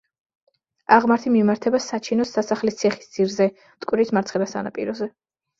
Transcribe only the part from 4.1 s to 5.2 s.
მარცხენა სანაპიროზე.